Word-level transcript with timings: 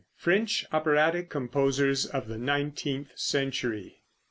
FRENCH 0.15 0.65
OPERATIC 0.71 1.29
COMPOSERS 1.29 2.07
OF 2.07 2.27
THE 2.27 2.39
NINETEENTH 2.39 3.11
CENTURY. 3.15 4.01